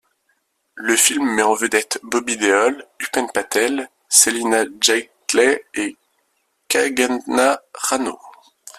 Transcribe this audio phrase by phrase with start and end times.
[0.77, 5.95] Le film met en vedette Bobby Deol, Upen Patel, Celina Jaitley et
[6.69, 8.19] Kangana Ranaut.